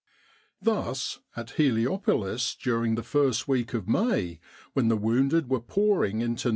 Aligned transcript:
Thus 0.59 1.19
at 1.35 1.51
Heliopolis 1.51 2.55
during 2.55 2.95
the 2.95 3.03
first 3.03 3.47
week 3.47 3.75
of 3.75 3.87
May, 3.87 4.39
when 4.73 4.87
the 4.87 4.97
wounded 4.97 5.47
were 5.47 5.59
pouring 5.59 6.21
into 6.21 6.47
No. 6.47 6.49